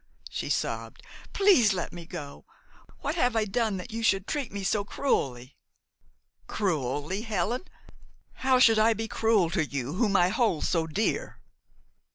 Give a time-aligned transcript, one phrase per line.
[0.31, 1.03] she sobbed.
[1.31, 2.43] "Please let me go!
[3.01, 5.57] What have I done that you should treat me so cruelly."
[6.47, 7.65] "Cruelly, Helen?
[8.37, 11.39] How should I be cruel to you whom I hold so dear?"